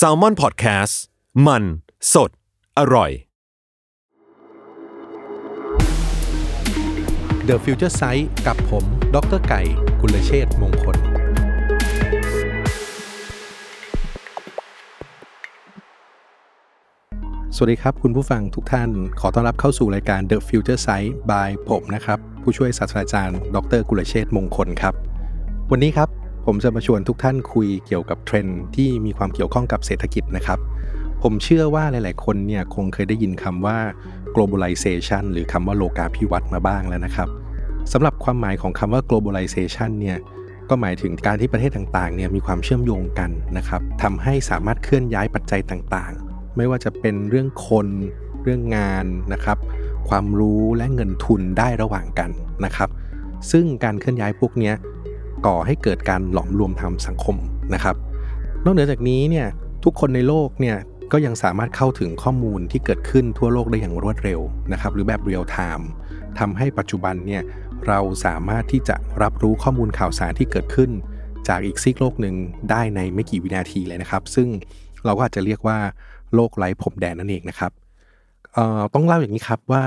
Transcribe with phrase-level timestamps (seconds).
[0.00, 0.94] s a l ม o n PODCAST
[1.46, 1.62] มัน
[2.12, 2.30] สด
[2.78, 3.10] อร่อย
[7.48, 9.60] The Future Sight กับผม ดรไก่
[10.00, 10.96] กุลเชษมงคล
[17.56, 24.94] สวัสดีครับคุณผู้ฟังทุกท่าน ขอต้อนรับเข้าสู่รายการ The Future Sight by ผมนะครับ ผู้ช่วยศาสตราจารย์ ดร กุลเชษมงคลครับ
[25.72, 30.58] วันนี้ครับ ผมจะมาชวนทุกท่านคุยเกี่ยวกับเทรนด์ที่มีความเกี่ยวข้องกับเศรษฐกิจนะครับ
[31.22, 33.78] ผมเชื่อว่าหลาย ๆ คนเนี่ยคงเคยได้ยินคำว่า
[34.34, 37.28] globalization หรือคำว่าโลกาภิวัตน์มาบ้างแล้วนะครับ
[37.92, 40.18] สำหรับความหมายของคำว่า globalization เนี่ย
[40.68, 47.86] ก็หมายถึงการที่ประเทศต่าง ๆ เนี่ยมีความเชื่อมโยงกันนะครับทำให้สามารถเคลื่อนย้ายปัจจัยต่าง ๆ ไม่ว่าจะเป็นเรื่องคน
[48.42, 49.58] เรื่องงานนะครับ
[50.08, 52.30] ความรู้และเงินทุนได้ระหว่างกัน
[52.64, 52.88] นะครับ
[53.50, 54.72] ซึ่งการเคลื่อนย้ายพวกนี้
[55.46, 57.36] ก่อให้เกิดการหลอมรวมทางสังคม
[57.74, 57.96] นะครับ
[58.64, 59.46] นอกเหนือจากนี้เนี่ย
[59.84, 60.76] ทุกคนในโลกเนี่ย
[61.12, 64.40] ก็ยังสามารถเข้าถึงข้อมูลที่เกิดขึ้นทั่วโลกได้อย่างรวดเร็ว
[64.72, 65.88] นะครับ หรือแบบเรียลไทม์
[66.38, 67.42] ทำให้ปัจจุบันเนี่ย
[67.88, 70.90] เราสามารถที่จะรับรู้ข้อมูลข่าวสารที่เกิดขึ้น
[71.48, 72.34] จากอีกซีกโลกหนึ่ง
[72.70, 74.48] ได้ในไม่กี่วินาทีเลยนะครับ ซึ่ง
[75.04, 75.78] เราก็อาจจะเรียกว่า
[76.34, 77.72] โลกไร้ผมแดนนั่นเองนะครับ
[78.94, 79.84] ต้องเล่าอย่างนี้ครับว่า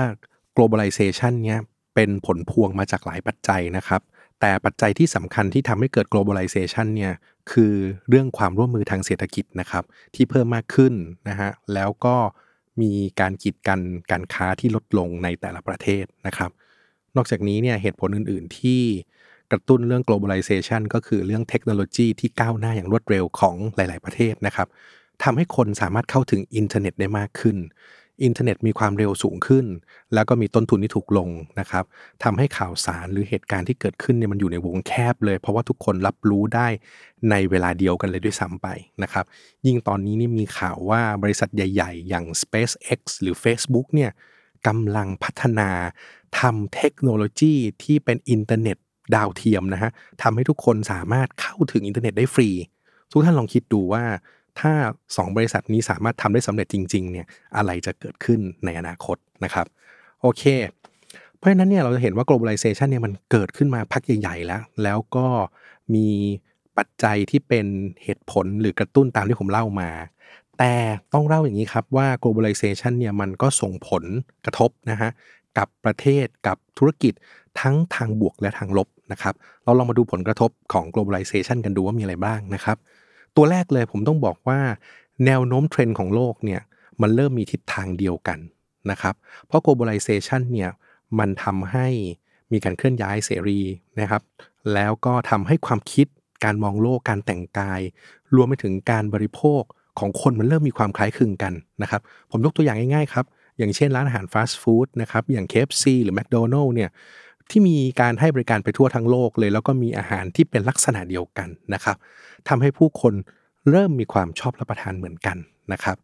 [0.56, 1.60] globalization เนี่ย
[1.94, 4.00] เป็นผลพวงมาจากหลายปัจจัยนะครับ
[4.40, 7.14] แต่ปัจจัยที่สำคัญที่ทำให้เกิด globalization เนี่ย
[7.52, 7.74] คือ
[8.08, 10.92] เรื่องความร่วมมือทางเศรษฐกิจนะครับ ที่เพิ่มมากขึ้น
[11.28, 12.16] นะฮะแล้วก็
[12.80, 16.50] มีการกีดกันการค้าที่ลดลงในแต่ละประเทศนะครับ
[17.16, 18.82] นอกจากนี้เนี่ยเหตุผลอื่น ๆ ที่
[19.52, 24.68] กระตุ้นเรื่อง globalization ก็คือเรื่องเทคโนโลยีที่ก้าวหน้าอย่างรวดเร็วของหลาย ๆ ประเทศนะครับ
[25.22, 27.56] ทำให้คนสามารถเข้าถึงอินเทอร์เน็ตได้มากขึ้น
[28.24, 29.66] อินเทอร์เน็ตมีความเร็วสูงขึ้น
[30.14, 31.28] แล้วก็มีต้นทุนที่ถูกลง
[31.60, 31.84] นะครับ
[32.22, 36.68] ทำให้ข่าวสารหรือเหตุการณ์ที่เกิดขึ้นเนี่ยมันอยู่ในวงแคบเลย เพราะว่าทุกคนรับรู้ได้
[37.30, 38.68] ในเวลาเดียวกันเลยด้วยซ้ำไป
[39.02, 39.24] นะครับ
[39.66, 44.10] ยิ่งตอนนี้นี่มีข่าวว่าบริษัทใหญ่ ๆ อย่าง SpaceX หรือ Facebook เนี่ย
[44.66, 45.70] กำลังพัฒนา
[46.40, 48.76] ทำเทคโนโลยีที่เป็นอินเทอร์เน็ต
[49.14, 49.90] ดาวเทียมนะฮะ
[50.22, 52.50] ทำให้ทุกคนสามารถเข้าถึงอินเทอร์เน็ตได้ฟรี
[53.12, 54.04] ทุกท่านลองคิดดูว่า
[54.60, 54.72] ถ้า
[55.06, 57.26] 2 บริษัทนี้สามารถทำได้สำเร็จจริงๆเนี่ย
[57.56, 59.66] อะไรจะเกิดขึ้นในอนาคตนะครับ
[60.22, 60.42] โอเค
[61.36, 65.26] เพราะฉะนั้นเนี่ยเราจะเห็นว่า globalization เนี่ยมันเกิดขึ้นมาพักใหญ่ๆแล้ว แล้วก็
[65.94, 66.08] มี
[66.78, 67.66] ปัจจัยที่เป็น
[68.02, 69.90] เหตุผลหรือกระตุ้นตามที่ผมเล่ามา
[70.58, 70.74] แต่
[71.12, 74.04] ต้องเล่าอย่างนี้ครับว่า globalization เนี่ยมันก็ส่งผล
[74.44, 75.10] กระทบนะฮะ
[75.58, 77.12] กับประเทศกับธุรกิจ
[77.60, 82.76] ทั้งทางบวกและทางลบนะครับ เราลองมาดูผลกระทบของ globalization กันดูว่ามีอะไรบ้างนะครับ
[83.36, 84.60] ตัวแรกเลยผมต้องบอกว่า
[85.26, 86.60] แนวโน้มเทรนด์ของโลกเนี่ย
[87.00, 88.38] มันเริ่มมีทิศทางเดียวกัน
[88.90, 89.14] นะครับ
[89.46, 90.70] เพราะ globalization เนี่ย
[91.18, 91.88] มันทำให้
[92.52, 93.60] มีการเคลื่อนย้ายเสรี
[94.00, 94.22] นะครับ
[94.74, 96.06] แล้วก็ทำให้ความคิด
[96.44, 97.80] การมองโลกการแต่งกาย
[98.34, 99.62] รวมไปถึงการบริโภค
[99.98, 101.52] ของคนมันเริ่มมีความคล้ายคลึงกัน
[101.82, 102.00] นะครับ
[102.30, 103.24] ผมยกตัวอย่างง่ายๆครับ
[103.58, 106.90] อย่างเช่นร้านอาหารฟาสต์ฟู้ดนะครับ อย่าง KFC หรือ McDonald's เนี่ย
[107.50, 111.96] ที่มีการให้บริการไปทั่วทั้งโลกเลย แล้วก็มีอาหารที่เป็นลักษณะเดียวกันนะครับ
[112.48, 113.14] ทำให้ผู้คน
[113.70, 115.36] เริ่มมีความชอบรับประทานเหมือนกัน
[115.72, 115.96] นะครับ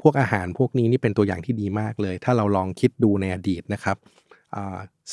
[0.00, 3.96] พวกอาหารพวกนี้นี่เป็นตัวอย่างที่ดีมากเลย ถ้าเราลองคิดดูในอดีตนะครับ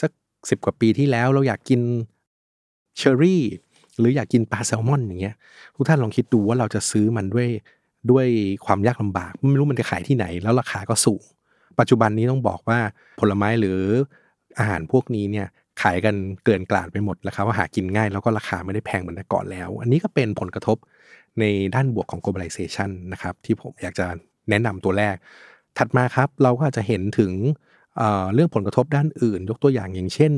[0.02, 0.12] สัก
[0.50, 1.82] สิบกว่าปีที่แล้วเราอยากกิน
[2.98, 3.44] เชอร์รี่
[4.00, 5.36] หรืออยากกินปลาแซลมอนอย่างเงี้ย
[5.76, 7.48] ทุกท่านลองคิดดูว่าเราจะซื้อมันด้วย
[8.12, 8.28] ด้วย
[8.66, 11.24] ความยากลำบาก ไม่รู้มันจะขายที่ไหน แล้วราคาก็สูง
[11.80, 12.80] ปัจจุบันนี้ต้องบอกว่า
[13.20, 13.80] ผลไม้หรือ
[14.60, 15.48] อาหารพวกนี้เนี่ย
[15.82, 16.16] ขายกัน
[16.46, 20.78] เกินกลาดไปหมดแล้วครับว่าหากินง่ายแล้วก็ราคาไม่ได้แพงเหมือนแต่ก่อนแล้ว อันนี้ก็เป็นผลกระทบ
[21.40, 21.44] ใน
[21.76, 24.08] ด้านบวกของ globalization นะครับที่ผมอยากจะ
[24.50, 25.16] แนะนำตัวแรก
[25.78, 27.32] ถัดมาครับเราก็จจะเห็นถึง
[27.98, 30.32] เเรื่องผลกระทบด้านอื่น ยกตัวอย่างอย่างเช่น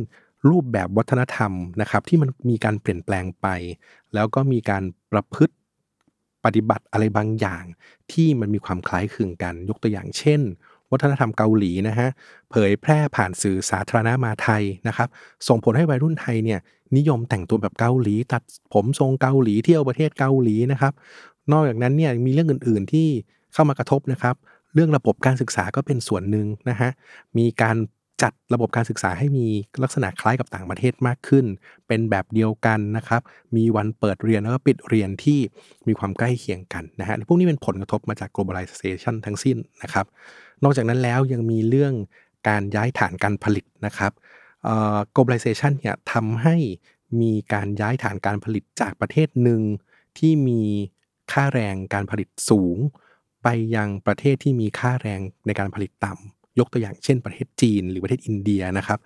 [0.50, 1.52] รูปแบบวัฒนธรรม
[1.82, 3.48] นะครับที่มันมีการเปลี่ยนแปลงไป
[4.14, 5.56] แล้วก็มีการประพฤติ
[6.46, 7.64] ปฏิบัติอะไรบางอย่าง
[8.12, 10.42] ที่มันมีความคล้ายคลึงกัน ยกตัวอย่างเช่น
[10.94, 12.10] วัฒนธรรมเกาหลีนะฮะ
[12.52, 15.08] เผยแพร่ผ่านสื่อสาธารณะมาไทยนะครับ
[15.48, 16.60] ส่งผลให้วัยรุ่นไทยเนี่ย
[16.98, 18.42] นิยมแต่งตัวแบบเกาหลี ตัด
[18.74, 20.94] ผมทรงเกาหลีเที่ยวประเทศเกาหลีนะครับ
[21.52, 23.08] นอกจากนั้นเนี่ยมีเรื่องอื่น ๆที่
[23.54, 24.36] เข้ามากระทบนะครับ
[24.74, 26.90] เรื่องระบบการศึกษาก็เป็นส่วนหนึ่งนะฮะ
[27.38, 27.78] มีการ
[28.24, 29.46] จัดระบบการศึกษาให้มี
[29.84, 31.46] ลักษณะคล้ายกับต่างประเทศมากขึ้น
[31.88, 33.22] เป็นแบบเดียวกันนะครับ
[33.56, 35.40] มีวันเปิดเรียนแล้วก็ปิดเรียนที่
[35.88, 40.06] มีความใกล้เคียงกันนะฮะพวกนี้เป็นผลกระทบมาจาก globalization ทั้งสิ้นนะครับ
[40.64, 41.94] นอกจากนั้นแล้วยังมีเรื่อง
[42.50, 44.12] การย้ายฐานการผลิตนะครับ
[45.16, 46.56] globalization เนี่ยทำให้
[47.22, 49.62] มีการย้ายฐานการผลิตจากประเทศหนึ่ง
[50.18, 50.62] ที่มี
[51.32, 52.78] ค่าแรงการผลิตสูง
[53.44, 59.00] ไปยังประเทศที่มีค่าแรงในการผลิตต่ำยกตัวอย่างเช่นประเทศจีนหรือประเทศอินเดียนะครับ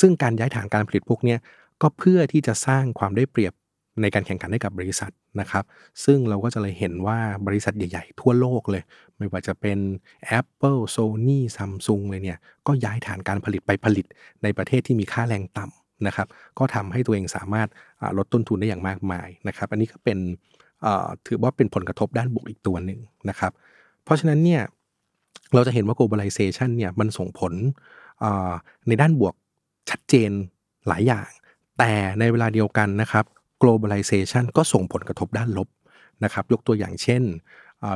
[0.00, 1.36] ซึ่งการย้ายฐานการผลิตพวกนี้
[1.82, 3.54] ก็เพื่อที่จะสร้างความได้เปรียบ
[4.02, 5.64] ในการแข่งขันให้กับบริษัทนะครับ
[6.04, 8.82] ซึ่งเราก็จะเลยเห็นว่าบริษัทใหญ่ๆ ทั่วโลกเลย
[9.16, 9.78] ไม่ว่าจะเป็น
[10.38, 14.06] Apple Sony Samsung เลยเนี่ย ก็ย้ายฐานการผลิตไปผลิต
[14.42, 17.68] ในประเทศที่มีค่าแรงต่ำนะครับ ก็ทำให้ตัวเองสามารถ
[18.18, 20.18] ลดต้นทุนได้อย่างมากมายนะครับ อันนี้ก็เป็น
[21.26, 23.52] ถือว่าเป็นผลกระทบด้านบวกอีกตัวหนึ่งนะครับ
[24.04, 24.62] เพราะฉะนั้นเนี่ย
[25.54, 27.52] เราจะเห็นว่า globalization เนี่ยมันส่งผล
[28.88, 29.34] ในด้านบวก
[29.90, 30.30] ชัดเจน
[30.88, 31.28] หลายอย่าง
[31.78, 33.24] แต่ในเวลาเดียวกันนะครับ
[33.64, 35.68] globalization ก็ส่งผลกระทบด้านลบ
[36.24, 37.22] นะครับยกตัวอย่างเช่น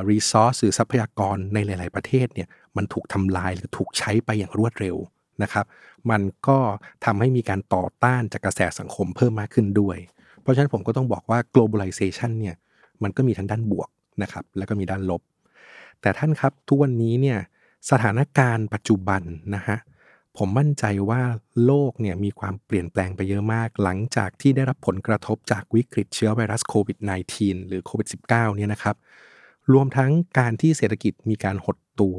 [0.09, 4.95] resource หรือทรัพยากรในหลาย ๆ ประเทศเนี่ยมันถูกทำลายหรือถูกใช้ไปอย่างรวดเร็ว
[5.43, 5.65] นะครับ
[6.11, 6.57] มันก็
[7.05, 9.97] ทำให้มีการต่อต้านจากกระแสสังคมเพิ่มมากขึ้นด้วย
[10.41, 12.55] เพราะฉะนั้นผมก็ต้องบอกว่า globalization เนี่ย
[13.03, 13.89] มันก็มีทั้งด้านบวก
[14.23, 15.21] นะครับแล้วก็มีด้านลบ
[16.01, 17.39] แต่ท่านครับทุกวันนี้เนี่ย
[17.91, 19.21] สถานการณ์ปัจจุบัน
[19.55, 19.77] นะฮะ
[20.39, 21.21] ผมมั่นใจว่า
[21.65, 26.97] โลกเนี่ยมีความเปลี่ยนแปลงไปเยอะมาก หลังจากที่ได้รับผลกระทบจากวิกฤตเชื้อไวรัสโควิด
[27.33, 28.95] -19 หรือโควิด -19 เนี่ยนะครับ
[29.73, 32.17] รวมทั้งการที่เศรษฐกิจมีการหดตัว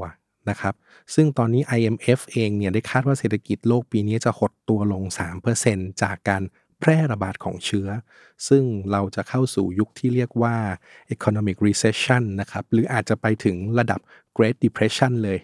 [0.51, 0.75] นะครับ
[1.15, 5.05] ซึ่งตอนนี้ IMF เองเนี่ยได้คาดว่าเศรษฐกิจโลกปีนี้จะหดตัวลง
[5.53, 6.43] 3%จากการ
[6.81, 7.89] แพร่ระบาดของเชื้อ
[8.49, 10.57] ซึ่งเราจะเข้าสู่ยุคที่เรียกว่า
[11.15, 14.01] economic recession นะครับ หรืออาจจะไปถึงระดับ
[14.37, 15.39] Great Depression เลย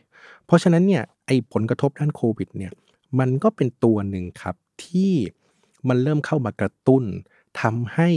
[0.47, 2.73] เพราะฉะนั้นเนี่ย ไอ้ผลกระทบด้านโควิดเนี่ย
[3.19, 5.13] มันก็เป็นตัวหนึ่งครับที่
[5.89, 7.05] มันเริ่มเข้ามากระตุ้น
[7.61, 8.09] ทำให้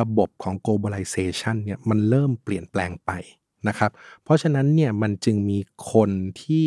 [0.00, 3.10] ระบบของ globalization เนี่ยมันเริ่มเปลี่ยนแปลงไป
[3.68, 3.90] นะครับ
[4.22, 5.58] เพราะฉะนั้นเนี่ยมันจึงมี
[5.92, 6.10] คน
[6.42, 6.66] ที่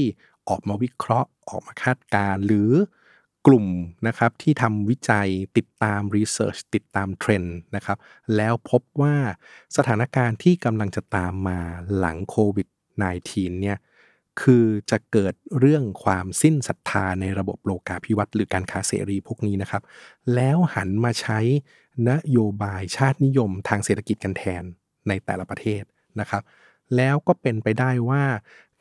[0.49, 2.71] ออกมาวิเคราะห์ออกมาคาดการหรือ
[3.47, 3.67] กลุ่ม
[4.07, 7.97] นะครับที่ทำวิจัยติดตามรีเสิร์ชติดตามเทรนด์นะครับ
[8.35, 9.15] แล้วพบว่า
[9.77, 11.59] สถานการณ์ที่กำลังจะตามมา
[11.97, 12.67] หลังโควิด
[13.11, 13.77] -19 เนี่ย
[14.41, 19.81] คือจะเกิดเรื่องความสิ้นศรัทธาในระบบโลกาภิวัตน์หรือการค้าเสรีพวกนี้นะครับ
[20.35, 21.39] แล้วหันมาใช้
[22.09, 24.63] นโยบายชาตินิยมทางเศรษฐกิจกันแทน
[25.07, 25.83] ในแต่ละประเทศ
[26.19, 26.43] นะครับ
[26.95, 28.23] แล้วก็เป็นไปได้ว่า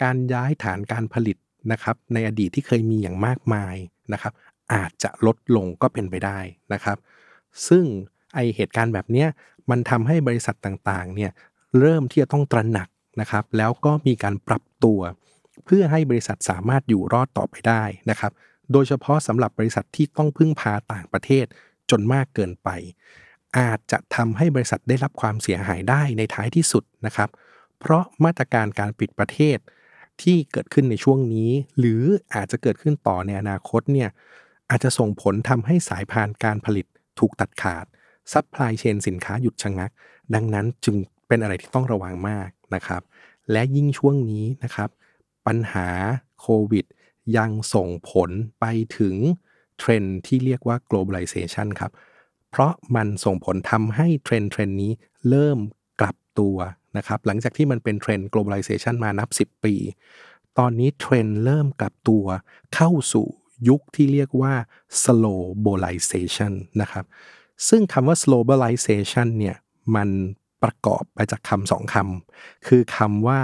[0.03, 1.37] การย้ายฐานการผลิต
[1.73, 3.77] นะครับ ในอดีตที่เคยมีอย่างมากมาย
[4.13, 4.33] นะครับ
[4.73, 6.39] อาจจะลดลงก็เป็นไปได้
[6.73, 6.99] นะครับ
[7.69, 7.85] ซึ่ง
[8.35, 9.27] ไอเหตุการณ์แบบนี้
[9.71, 11.31] มันทำให้บริษัทต่างๆเนี่ย
[11.81, 12.89] เริ่มที่จะต้องตระหนัก
[13.21, 15.01] นะครับ แล้วก็มีการปรับตัว
[15.65, 18.33] เพื่อให้บริษัทสามารถอยู่รอดต่อไปได้นะครับ
[18.73, 21.47] โดยเฉพาะสำหรับบริษัทที่ต้องพึ่งพาต่างประเทศ
[21.91, 22.69] จนมากเกินไป
[23.59, 27.31] อาจจะทำให้บริษัทได้รับความเสียหายได้ในท้ายที่สุดนะครับ
[27.79, 29.59] เพราะมาตรการการปิดประเทศ
[30.23, 32.03] ที่เกิดขึ้นในช่วงนี้ หรือ
[32.35, 34.09] อาจจะเกิดขึ้นต่อในอนาคตเนี่ย
[34.71, 36.87] อาจจะส่งผลทำให้สายพานการผลิต
[37.19, 37.85] ถูกตัดขาด
[38.33, 39.91] supply chain สินค้าหยุดชะงัก
[40.35, 40.97] ดังนั้นจึง
[41.29, 43.03] เป็นอะไรที่ต้องระวังมากนะครับ
[43.53, 44.89] และยิ่งช่วงนี้นะครับ
[45.51, 45.89] ปัญหา
[46.41, 46.87] โควิด
[47.37, 48.31] ยังส่งผล
[48.61, 48.65] ไป
[48.99, 49.17] ถึง
[49.79, 51.93] เทรนด์ที่เรียกว่า globalization ครับ
[52.51, 54.93] เพราะมันส่งผลทำให้เทรนด์เทรนด์นี้
[55.29, 55.59] เริ่ม
[56.01, 56.57] กลับตัว
[56.97, 59.75] นะครับ หลังจากที่มันเป็นเทรน globalization มานับ 10 ปี
[60.59, 62.25] ตอนนี้เทรนด์เริ่มกลับตัว
[62.75, 63.27] เข้าสู่
[63.69, 64.55] ยุคที่เรียกว่า
[65.05, 67.05] slowbalization นะครับ
[67.69, 69.57] ซึ่งคำว่า slowbalization เนี่ย
[69.97, 70.09] มัน
[70.63, 73.41] ประกอบมาจากคำสองคำ คือคำว่า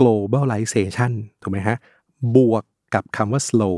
[0.00, 1.76] globalization ถูกไหมฮะ
[2.36, 3.76] บวกกับคำว่า slow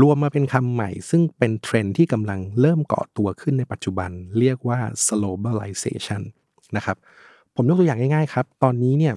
[0.00, 6.22] รวมมาเป็นคำใหม่ ซึ่งเป็นเทรนที่กำลังเริ่มเกาะตัวขึ้นในปัจจุบัน เรียกว่า slowbalization
[6.76, 6.96] นะครับ
[7.54, 9.14] ผมยกตัวอย่างง่ายๆครับ ตอนนี้เนี่ย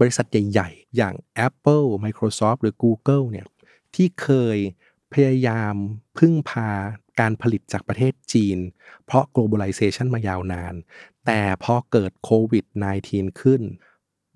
[0.00, 1.14] บริษัทใหญ่ๆ อย่าง
[1.46, 3.46] Apple Microsoft หรือ Google เนี่ย
[3.94, 4.58] ที่เคย
[5.14, 5.74] พยายาม
[6.18, 6.70] พึ่งพา
[7.20, 8.58] การผลิตจากประเทศจีน
[9.04, 10.74] เพราะ globalization มายาวนาน
[11.26, 12.64] แต่พอเกิดโควิด
[13.04, 13.62] -19 ขึ้น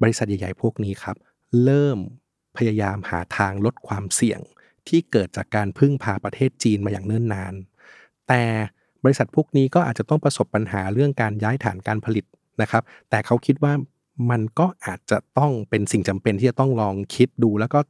[0.02, 1.16] บริษัทใหญ่ๆ พวกนี้ครับ
[1.64, 1.98] เริ่ม
[2.56, 4.40] พยายามหาทางลดความเสี่ยง
[4.88, 7.54] ที่เกิดจากการพึ่งพาประเทศจีนมาอย่างเนิ่นนาน
[8.28, 8.42] แต่
[9.04, 12.24] บริษัทพวกนี้ก็อาจจะต้องประสบปัญหาเรื่องการย้ายฐานการผลิต
[12.62, 13.72] นะครับ แต่เขาคิดว่า
[14.30, 17.80] มันก็อาจจะต้องเป็นสิ่งจำเป็นที่จะต้องลองคิดดู แล้วก็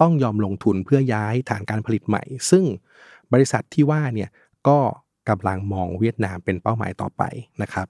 [0.00, 2.64] ต้องยอมลงทุนเพื่อย้ายฐานการผลิตใหม่ ซึ่ง
[3.32, 4.30] บริษัทที่ว่าเนี่ย
[4.68, 4.78] ก็
[5.28, 7.22] กำลังมองเวียดนามเป็นเป้าหมายต่อไป
[7.62, 7.86] นะครับ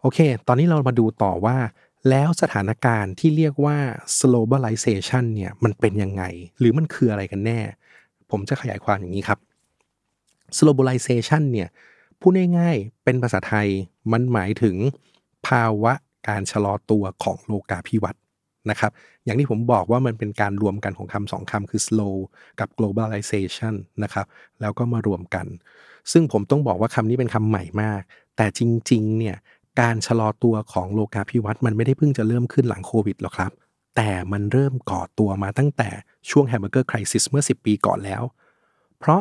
[0.00, 1.56] โอเค ตอนนี้เรามาดูต่อว่า
[2.08, 3.78] แล้วสถานการณ์ที่เรียกว่า
[4.20, 6.22] globalization เนี่ยมันเป็นยังไง
[6.58, 7.60] หรือมันคืออะไรกันแน่
[8.30, 9.38] ผมจะขยายความอย่างนี้ครับ
[10.58, 11.68] globalization เนี่ย
[12.20, 13.68] พูดง่ายๆเป็นภาษาไทย
[14.12, 14.76] มันหมายถึง
[15.48, 15.92] ภาวะ
[16.28, 18.22] การชะลอตัวของโลกาภิวัตน์
[18.70, 18.92] นะครับ
[19.24, 22.16] อย่างที่ผมบอกว่ามันเป็นการรวมกันของคำสองคำคือ slow
[22.60, 24.26] กับ globalization นะครับ
[24.60, 25.46] แล้วก็มารวมกัน
[26.12, 28.02] ซึ่งผมต้องบอกว่าคำนี้เป็นคำใหม่มาก
[28.36, 29.36] แต่จริง ๆ เนี่ย
[29.80, 33.52] การชะลอตัวของโลกาภิวัตน์มันไม่ได้เพิ่งจะเริ่มขึ้นหลังโควิดหรอกครับ
[33.96, 35.88] แต่มันเริ่มก่อตัวมาตั้งแต่
[36.30, 38.22] ช่วง Hamburger Crisis เมื่อ 10 ปีก่อนแล้ว
[38.98, 39.20] เพราะ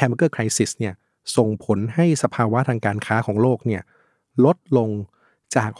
[0.00, 0.94] Hamburger Crisis เนี่ย
[1.36, 3.82] ส่งผลให้สภาวะทางการค้าของโลกเนี่ย
[4.44, 4.90] ลดลง
[5.56, 5.70] จาก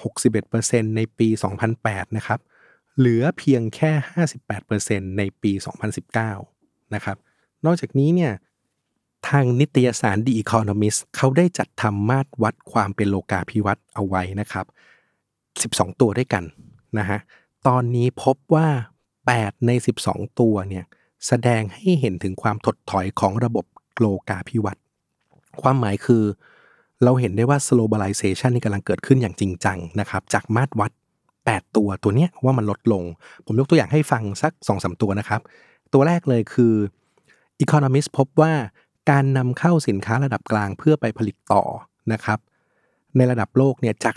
[0.45, 1.29] 61%ในปี
[1.73, 2.41] 2008 นะครับ
[2.99, 3.93] เหลือเพียงแค่
[4.57, 5.53] 58%ในปี
[6.23, 7.17] 2019 นะครับ
[7.65, 8.33] นอกจากนี้เนี่ย
[9.29, 14.67] ทางนิตยสาร The Economist เขาได้จัดทำมาตรวัดความเป็นโลกาภิวัตน์เอาไว้นะครับ
[15.33, 16.45] 12 ตัวด้วยกัน
[16.99, 17.19] นะฮะ
[17.67, 18.69] ตอนนี้พบว่า
[19.17, 19.71] 8 ใน
[20.05, 20.85] 12 ตัวเนี่ย
[21.27, 23.65] แสดงให้เห็นถึงความถดถอยของระบบ
[23.99, 24.83] โลกาภิวัตน์
[25.63, 26.25] ความหมายคือ
[27.05, 30.93] เราเห็นได้ว่า globalization นี่กำลังเกิดขึ้นอย่างจริงจังนะครับ จากมาตรวัด
[31.35, 33.03] 8 ตัวตัวเนี้ยว่ามันลดลง
[33.47, 35.41] ผมยกตัวอย่างให้ฟังสัก 2-3 ตัวนะครับ
[35.93, 36.75] ตัวแรกเลยคือ
[37.65, 38.53] Economist พบว่า
[39.11, 41.65] การนำเข้าสินค้าระดับกลางเพื่อไปผลิตต่อ
[42.13, 42.39] นะครับ
[43.17, 44.15] ในระดับโลกเนี่ยจาก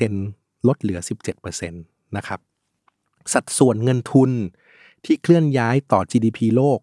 [0.00, 1.00] 19%ลดเหลือ
[1.38, 2.40] 17%นะครับ
[3.32, 4.30] สัดส่วนเงินทุน
[5.04, 6.80] ที่เคลื่อนย้ายต่อ GDP โลก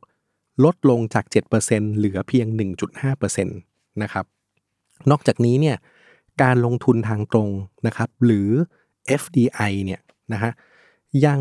[0.66, 1.26] ลดลงจาก
[1.62, 2.48] 7%เหลือเพียง
[3.02, 4.26] 1.5%นะครับ
[5.10, 5.78] นอกจากนี้เนี่ย
[6.42, 7.50] การลงทุนทางตรง
[7.88, 8.50] นะครับหรือ
[9.22, 10.02] FDI เนี่ย
[10.34, 10.52] นะฮะ
[11.26, 11.40] ยัง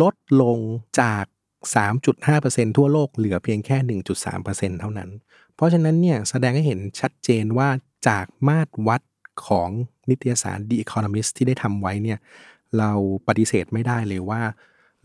[0.00, 0.58] ลดลง
[1.00, 1.24] จาก
[1.66, 3.76] 3.5%ทั่วโลกเหลือเพียงแค่
[4.30, 5.10] 1.3%เท่านั้น
[5.54, 7.68] เพราะฉะนั้นเนี่ยแสดงให้เห็นชัดเจนว่า
[8.08, 9.02] จากมาตรวัด
[9.46, 9.70] ของ
[10.10, 12.18] นิตยสาร The Economist ที่ได้ทำไว้เนี่ย
[12.78, 12.92] เรา
[13.28, 14.42] ปฏิเสธไม่ได้เลยว่า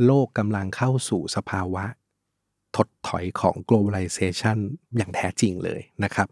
[0.05, 1.85] โลกกำลังเข้าสู่สภาวะ
[2.75, 4.57] ถดถอยของ globalization
[4.97, 6.27] อย่างแท้จริงเลยนะครับ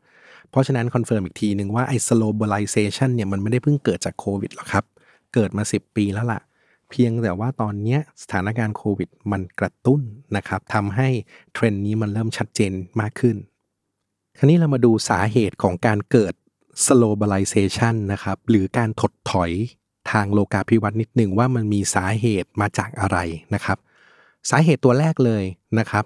[0.50, 4.86] เพราะฉะนั้น confirm อีกทีหนึ่งว่าไอ้ globalization เนี่ยมันไม่ได้เพิ่งเกิดจากโควิดหรอกครับ
[5.34, 6.42] เกิดมา 10 ปีแล้วล่ะ
[6.92, 10.02] เพียงแต่ว่าตอนนี้สถานการณ์โควิดมันกระตุ้น
[10.36, 11.10] นะครับทำให้
[11.54, 12.72] เทรนด์นี้มันเริ่มชัดเจน
[13.02, 13.38] มากขึ้น
[14.38, 16.34] คราวนี้เรามาดูสาเหตุของการเกิด
[16.86, 19.52] globalization นะครับ หรือการถดถอย
[20.12, 23.18] ทางโลกาภิวัตน์นิดหนึ่งว่ามันมีสาเหตุมาจากอะไร
[23.54, 23.78] นะครับ
[24.50, 25.44] สาเหตุตัวแรกเลย
[25.80, 26.06] นะครับ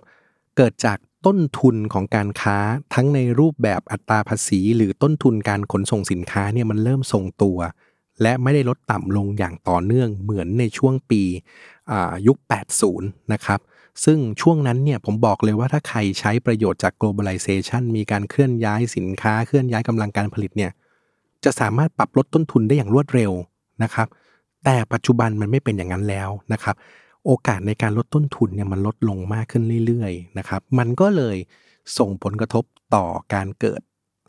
[0.57, 2.57] เกิดจากต้นทุนของการค้า
[2.93, 7.57] ทั้งในรูปแบบอัตราภาษี หรือต้นทุนการขนส่งสินค้าเนี่ยมันเริ่มทรงตัว
[8.21, 11.21] และไม่ได้ลดต่ำลงอย่างต่อเนื่องเหมือนในช่วงปี
[12.27, 12.37] ยุค
[12.85, 13.59] 80 นะครับ
[14.05, 20.71] ซึ่งช่วงนั้นเนี่ยผมบอกเลยว่าถ้าใครใช้ประโยชน์จาก globalization มีการเคลื่อนย้ายสินค้าเคลื่อนย้ายกำลังการผลิตเนี่ย
[21.43, 23.31] จะสามารถปรับลดต้นทุนได้อย่างรวดเร็ว
[23.83, 24.07] นะครับ
[24.65, 26.75] แต่ปัจจุบันมันไม่เป็นอย่างนั้นแล้วนะครับ
[27.25, 31.37] โอกาสในการลดต้นทุนเนี่ยมันลดลงมากขึ้นเรื่อยๆนะครับ มันก็เลย
[31.97, 32.63] ส่งผลกระทบ
[32.95, 33.81] ต่อการเกิด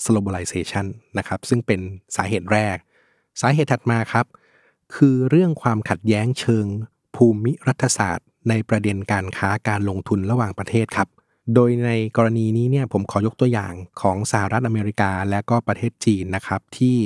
[0.05, 0.87] globalization
[1.19, 1.81] นะครับ ซึ่งเป็น
[2.17, 2.77] สาเหตุแรก
[3.41, 4.27] สาเหตุถัดมาครับ
[4.95, 6.67] คือเรื่องความขัดแย้งเชิง
[7.17, 11.09] ภูมิรัฐศาสตร์ ในประเด็นการค้าการลงทุนระหว่างประเทศครับ
[11.55, 16.97] โดยในกรณีนี้เนี่ยผมขอยกตัวอย่างของสหรัฐอเมริกาและก็ประเทศจีนนะครับที่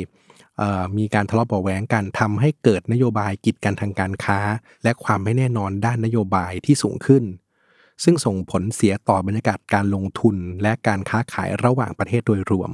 [0.99, 4.41] มีการทะเลาะเบาแหวงกันทำให้เกิดนโยบายกีดกันทางการค้า
[4.83, 7.25] และความไม่แน่นอนด้านนโยบายที่สูงขึ้น
[8.05, 12.71] ซึ่งส่งผลเสียต่อบรรยากาศการลงทุนและการค้าขายระหว่างประเทศโดยรวม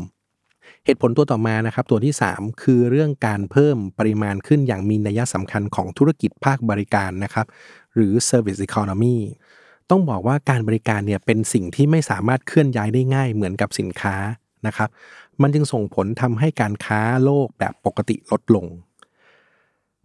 [0.86, 7.46] เหตุผลตัวต่อมานะครับตัวที่ 3 คือเรื่องการเพิ่มปริมาณขึ้นอย่างมีนัยสำคัญของธุรกิจภาคบริการนะครับ
[7.94, 9.16] หรือ service economy
[9.90, 14.16] ต้องบอกว่าการบริการเนี่ยเป็นสิ่งที่ไม่สามารถเคลื่อนย้ายได้ง่ายเหมือนกับสินค้า
[14.66, 14.88] นะครับ
[15.42, 18.66] มันจึงส่งผลทำให้การค้าโลกแบบปกติลดลง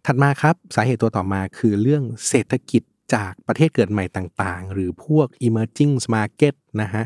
[0.05, 2.83] ถัดมาครับสาเหตุตัวต่อมาคือเรื่องเศรษฐกิจ
[3.15, 7.05] จากประเทศเกิดใหม่ต่างๆ หรือพวก emerging market นะฮะ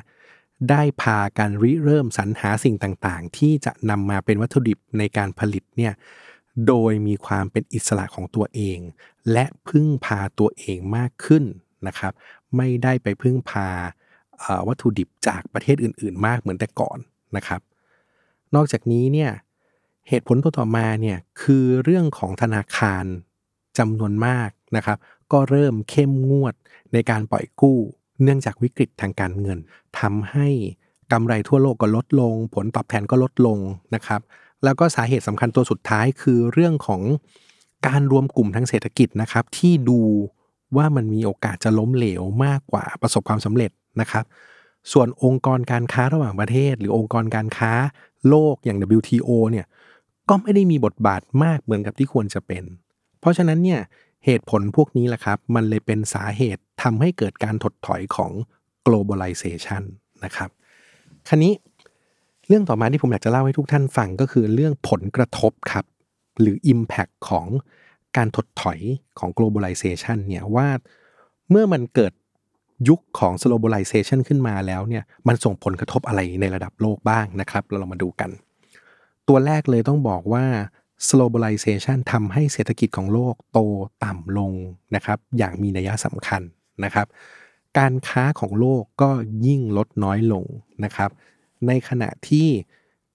[0.69, 5.93] ได้พาการริเริ่มสรรหาสิ่งต่างๆ ที่จะนำมาเป็นวัตถุดิบในการผลิตเนี่ย
[6.67, 8.79] โดยมีความเป็นอิสระของตัวเอง
[9.31, 11.43] และพึ่งพาตัวเองมากขึ้น
[11.87, 12.13] นะครับ
[12.57, 13.69] ไม่ได้ไปพึ่งพา
[14.67, 16.97] วัตถุดิบจากประเทศอื่น ๆ มากเหมือนแต่ก่อน
[17.35, 17.61] นะครับ
[18.55, 19.31] นอกจากนี้เนี่ย
[20.07, 23.05] เหตุผลตัวต่อมาเนี่ยคือเรื่องของธนาคาร
[23.77, 24.97] จำนวนมากนะครับ
[25.31, 26.53] ก็เริ่มเข้มงวด
[26.93, 27.79] ในการปล่อยกู้
[28.23, 29.59] เนื่องจากวิกฤตทางการเงิน
[29.99, 30.47] ทำให้
[31.11, 33.57] กำไรทั่วโลกก็ลดลง ผลตอบแทนก็ลดลง
[33.95, 34.21] นะครับ
[34.63, 37.01] แล้วก็สาเหตุสำคัญตัวสุดท้ายคือเรื่องของ
[37.87, 40.01] การรวมกลุ่มทางเศรษฐกิจนะครับ ที่ดู
[40.77, 44.25] ว่ามันมีโอกาสจะล้มเหลวมากกว่าประสบความสำเร็จนะครับ
[44.91, 47.71] ส่วนองค์กรการค้าระหว่างประเทศ หรือองค์กรการค้า
[48.29, 49.65] โลกอย่าง WTO เนี่ย
[50.29, 52.63] ก็ไม่ได้มีบทบาทมากเหมือนกับที่ควรจะเป็น
[53.19, 53.81] เพราะฉะนั้นเนี่ย
[54.25, 58.31] เหตุผลพวกนี้แหละครับ มันเลยเป็นสาเหตุ ทำให้เกิดการถดถอยของ
[58.87, 59.83] globalization
[60.25, 60.49] นะครับ
[61.27, 61.53] คราวนี้
[62.47, 65.85] เรื่องต่อมาที่ผมอยากจะเล่าให้ทุกท่านฟังก็คือเรื่องผลกระทบครับ
[66.41, 67.47] หรือ Impact ของ
[68.17, 68.79] การถดถอย
[69.19, 70.67] ของ globalization เนี่ยว่า
[71.49, 72.13] เมื่อมันเกิด
[72.89, 78.29] ยุคของ globalization ขึ้นมาแล้วเนี่ยมันส่งผลกระทบอะไรในระดับโลกบ้างนะครับ เราลองมาดูกัน
[79.27, 80.45] ตัวแรกเลยต้องบอกว่า
[81.09, 83.59] globalization ทำให้เศรษฐกิจของโลกโต
[84.03, 84.53] ต่ำลง
[84.95, 86.41] นะครับ อย่างมีนัยสำคัญ
[86.83, 87.07] นะครับ
[87.77, 89.09] การค้าของโลกก็
[89.47, 90.45] ยิ่งลดน้อยลง
[90.83, 91.09] นะครับ
[91.67, 92.47] ในขณะที่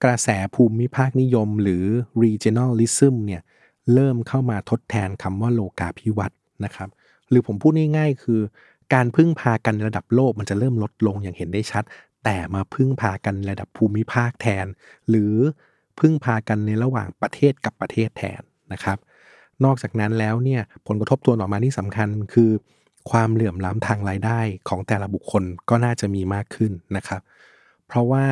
[0.03, 1.83] กระแสภูมิภาคนิยมหรือ
[2.23, 3.41] regionalism เนี่ย
[3.93, 6.89] เริ่มเข้ามาทดแทนคำว่าโลกาภิวัตน์นะครับ
[7.29, 8.41] หรือผมพูดง่ายๆ คือ
[8.93, 11.83] การพึ่งพากันระดับโลกมันจะเริ่มลดลงอย่างเห็นได้ชัด
[12.23, 14.65] แต่มาพึ่งพากันระดับภูมิภาคแทน
[15.09, 15.33] หรือ
[15.99, 18.41] พึ่งพากันในระหว่างประเทศกับประเทศแทน
[18.73, 18.97] นะครับ
[19.63, 22.51] นอกจากนั้นแล้วเนี่ยผลกระทบตัวต่อมาที่สำคัญคือ
[23.09, 24.39] ความเหลื่อมล้ำทางรายได้
[24.69, 27.21] ของแต่ละบุคคลก็น่าจะมีมากขึ้นนะครับ
[27.87, 28.25] เพราะว่า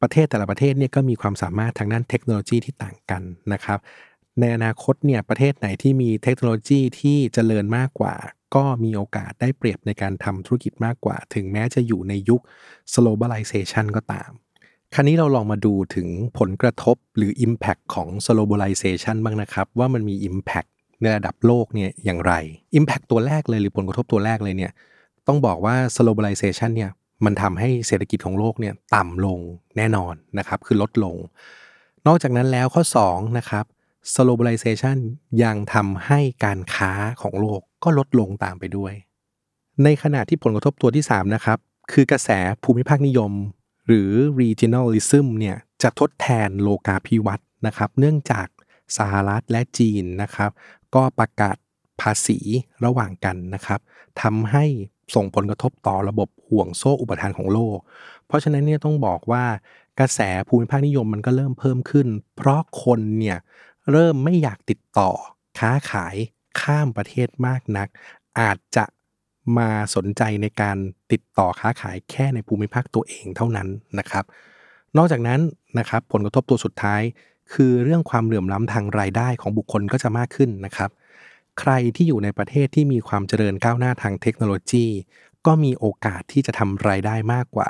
[0.00, 3.22] ประเทศแต่ละประเทศเนี่ยก็มีความสามารถทางด้านเทคโนโลยีที่ต่างกัน
[3.52, 3.78] นะครับ
[4.40, 8.14] ในอนาคตเนี่ยประเทศไหนที่มีเทคโนโลยีที่เจริญมากกว่า
[8.54, 12.40] ก็มีโอกาสได้เปรียบในการทำธุรกิจมากกว่า ถึงแม้จะอยู่ในยุค
[12.94, 14.30] globalization ก็ตาม
[14.94, 22.32] คราวนี้เราลองมาดูถึงผลกระทบหรือ Impact ของ globalization บ้างนะครับ ว่ามันมี Impact ในระดับโลกเนี่ยอย่างไร
[22.78, 24.72] Impact ตัวแรกเลยหรือผลกระทบตัวแรกเลยเนี่ย
[25.26, 26.90] ต้องบอกว่า globalization เนี่ย
[27.24, 29.40] มันทำให้เศรษฐกิจของโลกเนี่ยต่ำลง
[29.76, 31.16] แน่นอนนะครับคือลดลง
[32.06, 33.64] นอกจากนั้นแล้วข้อ2นะครับ
[34.14, 34.98] globalization
[35.42, 38.92] ยังทำให้การค้าของโลกก็ลดลงตามไปด้วย
[39.84, 41.58] ในขณะที่ผลกระทบตัวที่3นะครับ
[41.92, 42.30] คือกระแส
[42.62, 43.32] ภูมิภาคนิยม
[43.86, 48.48] หรือ regionalism เนี่ยจะทดแทนโลกาภิวัตน์นะครับ เนื่องจาก
[48.98, 50.50] สหรัฐและจีนนะครับ
[50.94, 51.56] ก็ประกาศ
[52.00, 52.38] ภาษี
[52.84, 53.80] ระหว่างกันนะครับ
[54.22, 54.64] ทำให้
[55.14, 57.78] ส่งผลกระทบต่อระบบห่วงโซ่อุปทานของโลก
[58.26, 59.44] เพราะฉะนั้นเนี่ยต้องบอกว่า
[60.00, 63.38] กระแสภูมิภาคนิยมมันก็เริ่มเพิ่มขึ้น เพราะคนเนี่ย
[63.92, 65.10] เริ่มไม่อยากติดต่อ
[65.58, 66.16] ค้าขาย
[66.60, 67.88] ข้ามประเทศมากนัก
[68.40, 68.84] อาจจะ
[69.58, 70.76] มาสนใจในการ
[71.12, 74.24] ติดต่อค้าขายแค่ในภูมิภาคตัวเองเท่านั้นนะครับ
[74.96, 75.40] นอกจากนั้น
[75.78, 77.02] นะครับผลกระทบตัวสุดท้าย
[77.52, 80.90] คือเรื่องความเหลื่อมล้ำทางรายได้ของบุคคลก็จะมากขึ้นนะครับ
[81.60, 84.86] ใครที่อยู่ในประเทศที่มีความเจริญก้าวหน้าทางเทคโนโลยี
[85.46, 87.68] ก็มีโอกาสที่จะทำรายได้มากกว่า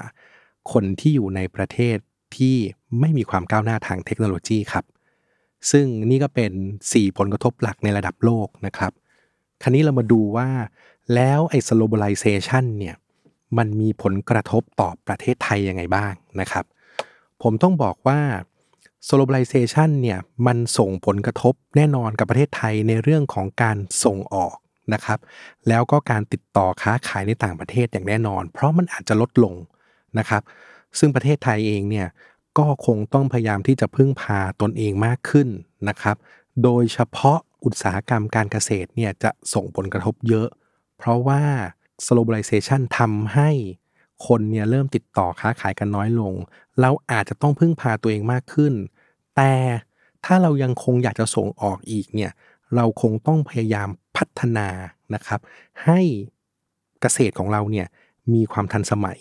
[0.72, 1.96] คนที่อยู่ในประเทศ
[2.36, 2.56] ที่
[3.00, 4.84] ไม่มีความก้าวหน้าทางเทคโนโลยีครับ
[5.70, 6.52] ซึ่งนี่ก็เป็น
[6.84, 8.92] 4 ผลกระทบหลักในระดับโลกนะครับ
[9.62, 10.48] คราวนี้เรามาดูว่า
[11.14, 12.96] แล้วไอ้ globalization เนี่ย
[13.58, 16.64] มันมีผลกระทบต่อประเทศไทยยังไงบ้างนะครับ
[17.42, 18.20] ผมต้องบอกว่า
[19.08, 24.56] globalization เนี่ยมันส่งผลกระทบแน่นอนกับประเทศไทยในเรื่องของการส่งออก
[24.92, 25.18] นะครับ
[25.68, 29.54] แล้วก็การติดต่อค้าขายในต่างประเทศอย่างแน่นอน เพราะมันอาจจะลดลง
[30.18, 30.42] นะครับ
[30.98, 32.08] ซึ่งประเทศไทยเองเนี่ย
[32.58, 35.48] ก็คงต้องพยายามที่จะพึ่งพาตนเองมากขึ้น
[35.88, 36.16] นะครับ
[36.62, 40.48] โดยเฉพาะอุตสาหกรรมการเกษตรเนี่ยจะส่งผลกระทบเยอะ
[40.98, 41.42] เพราะว่า
[42.06, 43.50] globalization ทำให้
[44.26, 46.34] คนเนี่ยเริ่มติดต่อค้าขายกันน้อยลง
[46.80, 48.74] เราอาจจะต้องพึ่งพาตัวเองมากขึ้น
[49.36, 49.52] แต่
[50.24, 52.32] ถ้าเรายังคงอยากจะส่งออกอีกเนี่ย
[52.76, 54.68] เราคงต้องพยายามพัฒนา
[55.14, 55.40] นะครับ
[55.84, 56.00] ให้
[57.00, 57.86] เกษตรของเราเนี่ย
[58.32, 59.20] มีความทันสมัย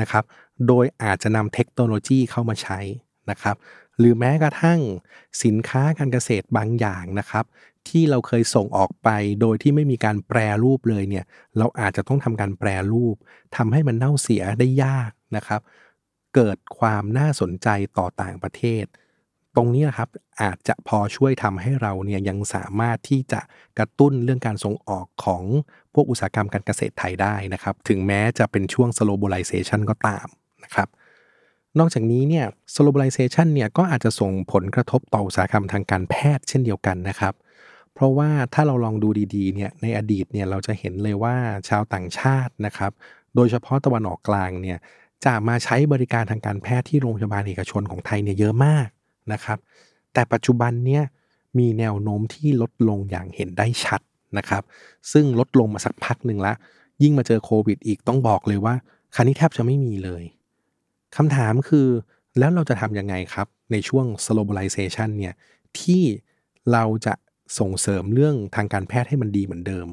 [0.00, 0.24] นะครับ
[0.66, 2.80] โดยอาจจะนำเทคโนโลยีเข้ามาใช้
[3.30, 3.56] นะครับ
[3.98, 4.80] หรือแม้กระทั่ง
[5.44, 7.44] สินค้าการเกษตรบางอย่างนะครับ
[7.90, 9.08] ที่เราเคยส่งออกไป
[9.40, 11.24] โดยที่ไม่มีการแปรรูปเลยเนี่ย
[11.58, 13.16] เราอาจจะต้องทำการแปรรูป
[13.56, 15.60] ทำให้มันเน่าเสียได้ยากนะครับ
[16.34, 17.68] เกิดความน่าสนใจ
[17.98, 18.84] ต่อต่างประเทศ
[19.54, 20.08] ตรงนี้นะครับ
[20.42, 23.40] อาจจะพอช่วยทำให้เราเนี่ยยังสามารถที่จะ
[23.78, 25.42] กระตุ้นเรื่องการส่งออกของ
[25.94, 30.26] พวกอุตสาหกรรมการเกษตรไทยได้นะครับ ถึงแม้จะเป็นช่วง globalization ก็ตาม
[30.64, 30.88] นะครับ
[31.78, 32.46] นอกจากนี้เนี่ย
[32.76, 37.34] globalization เนี่ยก็อาจจะส่งผลกระทบต่ออุตสาหกรรมทางการแพทย์เช่นเดียวกันนะครับ
[37.96, 41.34] เพราะว่าถ้าเราลองดูดีๆเนี่ยในอดีตเนี่ยเราจะเห็นเลยว่า
[41.68, 42.92] ชาวต่างชาตินะครับ
[43.34, 44.78] โดยเฉพาะตะวันออกกลางเนี่ย
[45.24, 48.88] จะมาใช้บริการทางการแพทย์ที่โรงพยาบาลเอกชนของไทยเนี่ยเยอะมาก
[49.32, 49.58] นะครับ
[50.12, 51.04] แต่ปัจจุบันเนี่ย
[51.58, 54.00] มีแนวโน้มที่ลดลงอย่างเห็นได้ชัด
[54.38, 54.62] นะครับ
[55.12, 56.52] ซึ่งลดลงมาสักพักหนึ่งละ
[57.02, 58.74] ยิ่งมาเจอโควิดอีกต้องบอกเลยว่า
[59.14, 60.22] ครั้นี้แทบจะไม่มีเลย
[61.16, 61.88] คำถามคือ
[62.38, 65.34] แล้วเราจะทำยังไงครับ ในช่วง globalization เนี่ย
[65.80, 66.02] ที่
[66.72, 67.14] เราจะ
[67.58, 69.88] ส่งเสริมเรื่องทางการแพทย์ให้มันดีเหมือนเดิม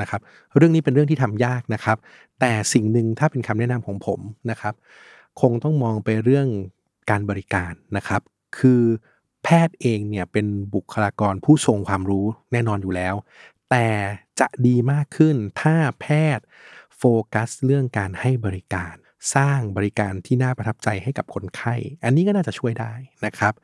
[0.00, 0.20] นะครับ
[0.56, 1.98] เรื่องนี้เป็นเรื่องที่ทำยากนะครับ
[2.40, 4.74] แต่สิ่งหนึ่งถ้าเป็นคำแนะนำของผมนะครับ
[5.40, 6.48] คงต้องมองไปเรื่อง
[7.10, 8.22] การบริการนะครับ
[8.58, 8.82] คือ
[9.44, 13.14] แพทย์เองเนี่ยเป็นบุคลากรผู้ทรงความรู้แน่นอนอยู่แล้ว
[13.70, 13.88] แต่
[14.40, 16.44] จะดีมากขึ้นถ้าแพทย์
[16.98, 18.94] โฟกัสเรื่องการให้บริการ
[19.34, 22.92] สร้างบริการที่น่าประทับใจให้กับคนไข้ อันนี้ก็น่าจะช่วยได้
[23.26, 23.54] นะครับ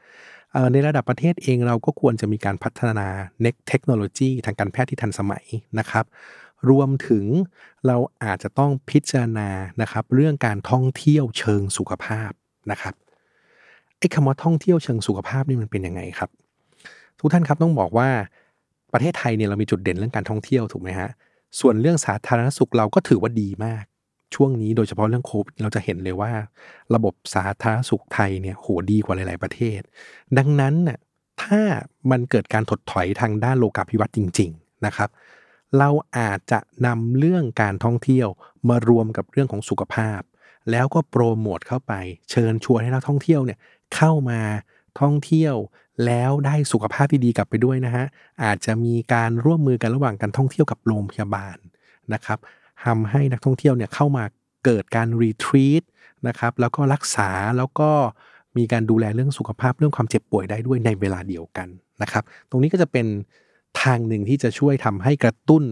[0.73, 3.09] ในระดับประเทศเองเราก็ควรจะมีการพัฒนา
[3.41, 5.45] เเทคโนโลยีทางการแพทย์ที่ทันสมัย
[5.79, 6.05] นะครับ
[6.71, 7.25] รวมถึง
[7.87, 9.49] เราอาจจะต้องพิจารณา
[9.83, 12.31] นะครับเรื่องการท่องเที่ยวเชิงสุขภาพ
[12.71, 12.95] นะครับ
[13.99, 16.31] ไอ้คำว่าท่องเที่ยวเชิงสุขภาพนี่มันเป็นยังไงครับ
[17.21, 18.09] ทุกท่านครับต้องบอกว่า
[18.93, 21.11] ประเทศไทยเนี่ยเรามีจุดเด่นเรื่องการท่องเที่ยวถูกไหมฮะ
[21.61, 23.85] ส่วนเรื่องสาธารณสุขเราก็ถือว่าดีมาก
[24.35, 26.33] ช่วงนี้โดยเฉพาะเรื่องโควิดเราจะเห็นเลยว่า
[26.95, 29.81] ระบบสาธารณสุขไทยเนี่ยโหดีกว่าหลาย ๆ ประเทศ
[30.39, 30.99] ดังนั้นน่ะ
[31.43, 31.61] ถ้า
[32.11, 35.11] มันเกิดการถดถอยทางด้านโลกาภิวัตน์จริง ๆ นะครับ
[35.79, 38.29] เราอาจจะนำเรื่องการท่องเที่ยว
[38.69, 40.21] มารวมกับเรื่องของสุขภาพ
[40.71, 41.93] แล้วก็โปรโมทเข้าไป
[42.31, 43.59] เชิญชวนให้นักท่องเที่ยวเนี่ย
[43.95, 44.41] เข้ามา
[45.01, 45.55] ท่องเที่ยว
[46.07, 48.05] แล้วได้สุขภาพที่ดีกลับไปด้วยนะฮะ
[48.45, 51.57] อาจจะมีการร่วมมือกันระหว่างการท่องเที่ยวกับโรงพยาบาล
[52.15, 52.39] นะครับ
[52.85, 54.25] ทำให้นักท่องเที่ยวเนี่ยเข้ามา
[54.65, 55.83] เกิดการรีทรีต
[56.29, 57.91] นะครับแล้วก็รักษาแล้วก็
[58.57, 61.69] มีการดูแลเรื่องสุขภาพเรื่องความเจ็บป่วยได้ด้วยในเวลาเดียวกัน
[62.03, 63.07] นะครับ ตรงนี้ก็จะเป็น
[63.83, 65.65] ทางหนึ่งที่จะช่วยทำให้กระตุ้น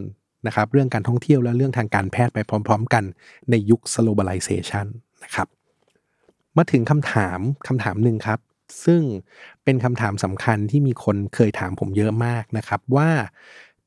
[0.47, 3.05] นะครับ เรื่องการท่องเที่ยวและเรื่องทางการแพทย์ไปพร้อม ๆ กัน
[3.51, 4.87] ในยุค globalization
[5.25, 5.49] นะครับ
[6.57, 7.39] มาถึงคำถาม
[7.69, 8.41] คำถามหนึ่งครับ
[8.85, 9.03] ซึ่ง
[9.65, 13.11] เป็นคำถามสำคัญที่มีคนเคยถามผมเยอะมากนะครับ ว่า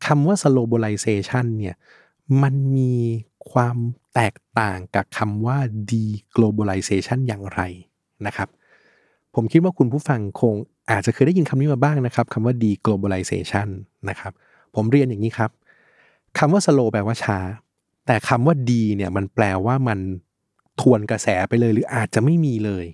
[0.06, 1.76] คำว่า globalization เนี่ย
[2.44, 2.96] มันมี
[3.52, 3.78] ความ
[4.16, 5.58] แตกต่างกับคำว่า
[5.92, 7.62] deglobalization อย่างไร
[8.26, 8.50] นะครับ
[9.36, 10.54] ผมคิดว่าคุณผู้ฟังคง
[10.92, 13.68] อาจจะเคยได้ยินคำนี้มาบ้างนะครับคำว่า deglobalization
[14.10, 14.34] นะครับ
[14.76, 15.52] ผมเรียนอย่างนี้ครับ
[16.38, 17.40] คำว่า slow แปลว่าช้า
[18.06, 20.00] แต่คำว่า d เนี่ยมันแปลว่ามัน
[20.82, 22.86] ทวนกระแสไปเลยหรืออาจจะไม่มีเลย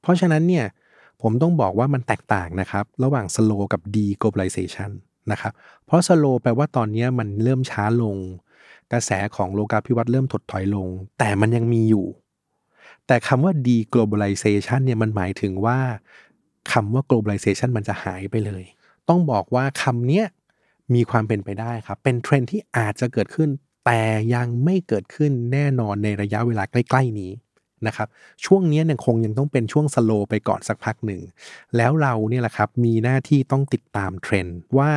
[0.00, 0.66] เพราะฉะนั้นเนี่ย
[1.22, 4.90] ผมต้องบอกว่ามันแตกต่างนะครับ ระหว่าง slow กับ deglobalization
[5.32, 5.52] นะครับ
[5.86, 8.16] เพราะ slow แปลว่าตอนนี้มันเริ่มช้าลง
[8.92, 12.06] กระแสของโลกาภิวัตน์เริ่มถดถอยลง แต่มันยังมีอยู่
[13.06, 15.78] แต่คำว่า deglobalization เนี่ยมันหมายถึงว่า
[16.72, 18.64] คำว่า globalization มันจะหายไปเลย
[19.08, 20.22] ต้องบอกว่าคำนี้
[20.94, 23.48] มีความเป็นไปได้ครับ เป็นเทรนที่อาจจะเกิดขึ้น
[23.86, 24.02] แต่
[24.34, 27.32] ยังไม่เกิดขึ้นแน่นอนในระยะเวลาใกล้ ๆ นี้
[27.86, 28.08] นะครับ
[28.44, 31.20] ช่วงนี้เนี่ยคงยังต้องเป็นช่วงสโลไปก่อนสักพักหนึ่ง
[31.76, 34.90] แล้วเราเนี่ยแหละครับมีหน้าที่ต้องติดตามเทรนด์ว่า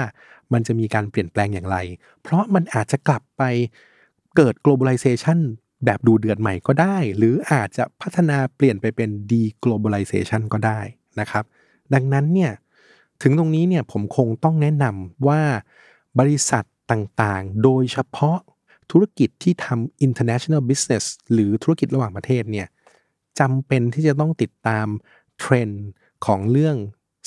[0.54, 1.78] มันจะมีการเปลี่ยนแปลงอย่างไร
[2.22, 3.44] เพราะมันอาจจะกลับไป
[4.36, 5.40] เกิด globalization
[5.86, 10.80] แบบดูเดือดใหม่ก็ได้ หรืออาจจะพัฒนาเปลี่ยนไปเป็น deglobalization ก็ได้
[11.20, 11.44] นะครับ
[11.94, 12.52] ดังนั้นเนี่ย
[13.22, 15.42] ถึงตรงนี้เนี่ยผมคงต้องแนะนำว่า
[16.20, 18.40] บริษัทต่างๆ โดยเฉพาะ
[18.92, 22.68] ธุรกิจที่ทำ international business หรือธุรกิจระหว่างประเทศเนี่ย
[23.40, 24.88] จำเป็นที่จะต้องติดตาม
[25.40, 25.86] เทรนด์
[26.26, 26.76] ของเรื่อง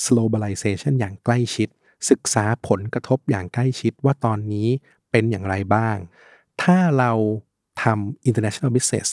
[0.05, 1.69] globalization อย่างใกล้ชิด
[2.09, 4.67] ศึกษาผลกระทบอย่างใกล้ชิดว่าตอนนี้
[5.11, 5.97] เป็นอย่างไรบ้าง
[6.61, 7.11] ถ้าเรา
[7.83, 9.07] ทำ international business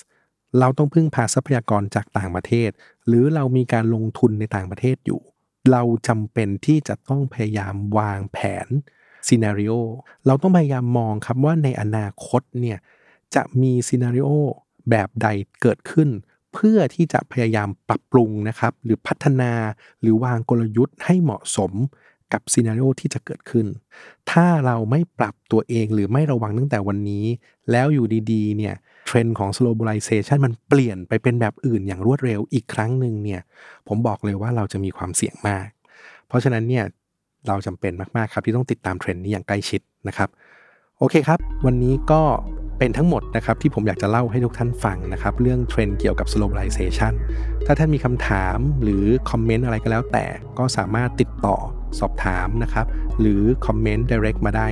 [0.58, 2.70] เราต้องพึ่งพาทรัพยากรจากต่างประเทศ
[3.06, 5.20] หรือเรามีการลงทุนในต่างประเทศอยู่
[5.70, 8.68] เราจำเป็นที่จะต้องพยายามวางแผน
[9.28, 9.72] scenario
[10.26, 12.78] เราต้องพยายามมองครับว่าในอนาคตเนี่ย
[13.34, 14.28] จะมี scenario
[14.90, 15.28] แบบใด
[15.62, 16.08] เกิดขึ้น
[16.54, 19.52] เพื่อที่จะพยายามปรับปรุงนะครับ หรือพัฒนา
[20.00, 21.72] หรือวางกลยุทธ์ให้เหมาะสม
[22.32, 23.66] กับ scenario ที่จะเกิดขึ้น
[24.30, 27.24] ถ้าเราไม่ปรับตัวเองหรือไม่ระวังตั้งแต่วันนี้
[27.70, 28.74] แล้วอยู่ดีๆ เนี่ย
[29.06, 33.40] เทรนด์ของ globalization มันเปลี่ยนไปเป็นแบบอื่นอย่างรวดเร็วอีกครั้งหนึ่งเนี่ย
[33.88, 35.68] ผมบอกเลยว่าเราจะมีความเสี่ยงมาก
[36.28, 36.84] เพราะฉะนั้นเนี่ย
[37.48, 40.28] เราจำเป็นมากๆครับที่ต้องติดตามเทรนด์นี้อย่างใกล้ชิดนะครับ
[40.98, 42.22] โอเคครับ วันนี้ก็
[42.78, 47.12] เป็นทั้งหมดนะครับที่ผมอยากจะเล่าให้ทุกท่านฟังนะครับเรื่องเทรนด์เกี่ยวกับ globalization
[47.66, 50.26] ถ้าท่านมีคำถามหรือคอมเมนต์อะไรก็แล้วแต่
[50.58, 51.56] ก็สามารถติดต่อ
[52.00, 52.86] สอบถามนะครับ
[53.20, 54.68] หรือคอมเมนต์ direct มาได้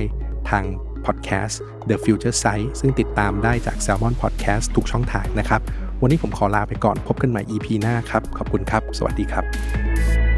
[0.49, 0.63] ทาง
[1.05, 1.59] พอดแคสต์
[1.89, 5.61] The Future Sight ซึ่งติดตามได้จาก Salmon Podcast ทุกช่องทางนะครับ
[6.01, 10.32] วันนี้ผมขอลาไปก่อนพบกันใหม่ EP หน้าครับ ขอบคุณครับ สวัสดีครับ